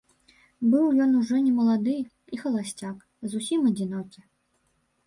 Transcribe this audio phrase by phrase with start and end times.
[0.71, 1.93] Быў ён ужо не малады,
[2.35, 2.97] і халасцяк,
[3.37, 4.21] зусім адзінокі.